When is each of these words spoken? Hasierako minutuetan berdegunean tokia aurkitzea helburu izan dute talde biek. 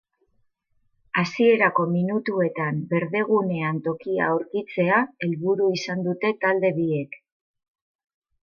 Hasierako 1.23 1.85
minutuetan 1.91 2.79
berdegunean 2.93 3.83
tokia 3.89 4.31
aurkitzea 4.37 4.99
helburu 5.27 5.71
izan 5.81 6.05
dute 6.09 6.33
talde 6.47 6.77
biek. 6.81 7.23